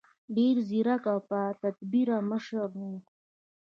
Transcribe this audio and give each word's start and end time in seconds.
ډېر 0.35 0.55
ځیرک 0.69 1.03
او 1.11 1.19
باتدبیره 1.29 2.17
مشر 2.31 2.69
و. 2.79 2.81